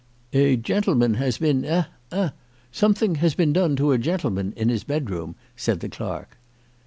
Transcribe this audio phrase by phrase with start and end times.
[0.33, 2.29] "A gentleman has been eh eh.
[2.71, 6.39] Something has been done to a gentleman in his bedroom," said the clerk.